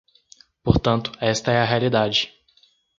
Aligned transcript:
Portanto, 0.65 1.09
esta 1.33 1.51
é 1.51 1.59
a 1.59 1.63
realidade. 1.73 2.21